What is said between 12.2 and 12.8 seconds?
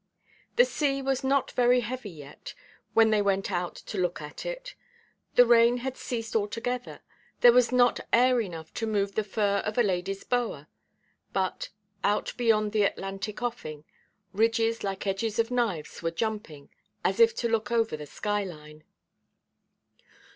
beyond